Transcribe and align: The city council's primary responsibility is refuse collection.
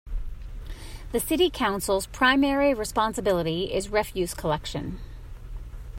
The 1.11 1.19
city 1.19 1.51
council's 1.51 2.07
primary 2.07 2.73
responsibility 2.73 3.71
is 3.71 3.89
refuse 3.91 4.33
collection. 4.33 4.99